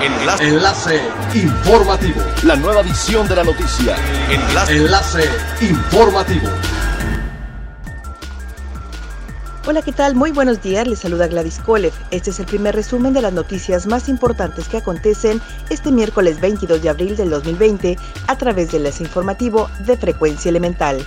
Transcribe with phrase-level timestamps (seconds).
[0.00, 0.48] Enlace.
[0.48, 1.00] Enlace
[1.34, 2.20] informativo.
[2.44, 3.96] La nueva edición de la noticia.
[4.30, 4.76] Enlace.
[4.76, 5.24] Enlace
[5.60, 6.48] informativo.
[9.66, 10.14] Hola, ¿qué tal?
[10.14, 11.92] Muy buenos días, les saluda Gladys Kolev.
[12.12, 16.80] Este es el primer resumen de las noticias más importantes que acontecen este miércoles 22
[16.80, 21.04] de abril del 2020 a través del enlace informativo de Frecuencia Elemental.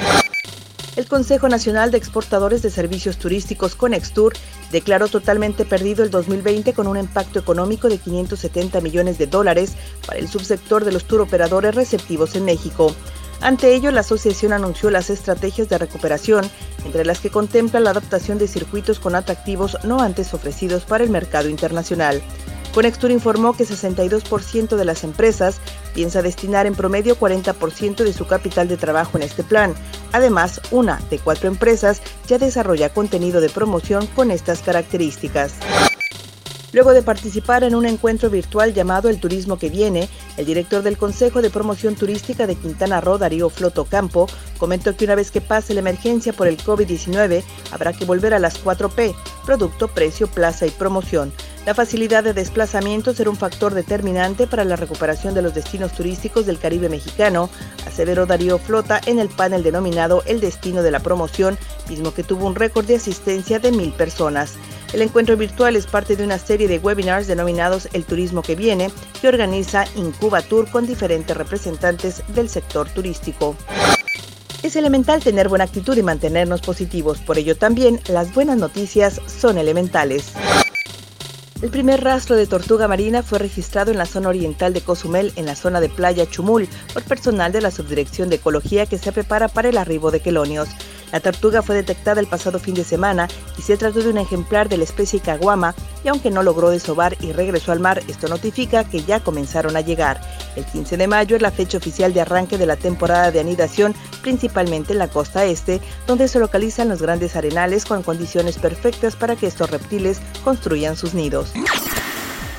[0.96, 4.34] El Consejo Nacional de Exportadores de Servicios Turísticos Conextur
[4.72, 9.74] declaró totalmente perdido el 2020 con un impacto económico de 570 millones de dólares
[10.06, 12.96] para el subsector de los turoperadores receptivos en México.
[13.42, 16.50] Ante ello, la asociación anunció las estrategias de recuperación,
[16.86, 21.10] entre las que contempla la adaptación de circuitos con atractivos no antes ofrecidos para el
[21.10, 22.22] mercado internacional.
[22.74, 25.62] Conextur informó que 62% de las empresas
[25.94, 29.76] piensa destinar en promedio 40% de su capital de trabajo en este plan.
[30.12, 35.54] Además, una de cuatro empresas ya desarrolla contenido de promoción con estas características.
[36.72, 40.98] Luego de participar en un encuentro virtual llamado El Turismo que Viene, el director del
[40.98, 45.40] Consejo de Promoción Turística de Quintana Roo, Darío Floto Campo, comentó que una vez que
[45.40, 49.14] pase la emergencia por el COVID-19, habrá que volver a las 4P,
[49.46, 51.32] producto, precio, plaza y promoción.
[51.66, 56.46] La facilidad de desplazamiento será un factor determinante para la recuperación de los destinos turísticos
[56.46, 57.50] del Caribe mexicano,
[57.88, 62.48] aseveró Darío Flota en el panel denominado El Destino de la Promoción, mismo que tuvo
[62.48, 64.56] un récord de asistencia de mil personas.
[64.92, 68.92] El encuentro virtual es parte de una serie de webinars denominados El Turismo que Viene,
[69.22, 73.56] que organiza Incuba Tour con diferentes representantes del sector turístico.
[74.64, 79.58] Es elemental tener buena actitud y mantenernos positivos, por ello también las buenas noticias son
[79.58, 80.34] elementales.
[81.64, 85.46] El primer rastro de tortuga marina fue registrado en la zona oriental de Cozumel, en
[85.46, 89.48] la zona de Playa Chumul, por personal de la Subdirección de Ecología que se prepara
[89.48, 90.68] para el arribo de quelonios.
[91.14, 94.68] La tortuga fue detectada el pasado fin de semana y se trató de un ejemplar
[94.68, 98.84] de la especie caguama y aunque no logró desovar y regresó al mar, esto notifica
[98.84, 100.20] que ya comenzaron a llegar.
[100.56, 103.94] El 15 de mayo es la fecha oficial de arranque de la temporada de anidación,
[104.24, 109.36] principalmente en la costa este, donde se localizan los grandes arenales con condiciones perfectas para
[109.36, 111.54] que estos reptiles construyan sus nidos.